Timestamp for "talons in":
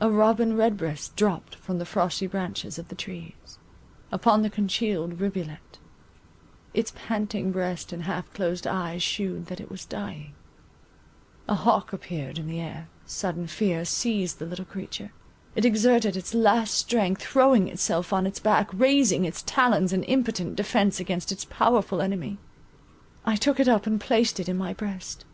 19.42-20.02